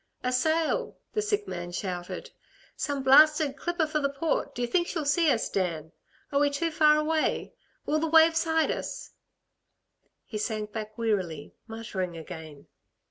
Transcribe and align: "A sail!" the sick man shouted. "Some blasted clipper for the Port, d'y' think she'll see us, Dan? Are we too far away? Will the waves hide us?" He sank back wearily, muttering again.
"A 0.23 0.33
sail!" 0.33 0.97
the 1.13 1.21
sick 1.21 1.47
man 1.47 1.71
shouted. 1.71 2.31
"Some 2.75 3.03
blasted 3.03 3.55
clipper 3.55 3.85
for 3.85 3.99
the 3.99 4.09
Port, 4.09 4.55
d'y' 4.55 4.65
think 4.65 4.87
she'll 4.87 5.05
see 5.05 5.31
us, 5.31 5.47
Dan? 5.47 5.91
Are 6.31 6.39
we 6.39 6.49
too 6.49 6.71
far 6.71 6.97
away? 6.97 7.53
Will 7.85 7.99
the 7.99 8.07
waves 8.09 8.43
hide 8.43 8.71
us?" 8.71 9.11
He 10.25 10.39
sank 10.39 10.71
back 10.71 10.97
wearily, 10.97 11.53
muttering 11.67 12.17
again. 12.17 12.65